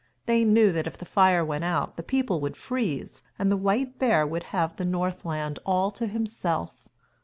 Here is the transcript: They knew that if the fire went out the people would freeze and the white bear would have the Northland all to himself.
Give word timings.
They 0.25 0.43
knew 0.43 0.71
that 0.71 0.87
if 0.87 0.97
the 0.97 1.05
fire 1.05 1.45
went 1.45 1.63
out 1.63 1.95
the 1.95 2.01
people 2.01 2.41
would 2.41 2.57
freeze 2.57 3.21
and 3.37 3.51
the 3.51 3.55
white 3.55 3.99
bear 3.99 4.25
would 4.25 4.45
have 4.45 4.75
the 4.77 4.83
Northland 4.83 5.59
all 5.63 5.91
to 5.91 6.07
himself. 6.07 6.89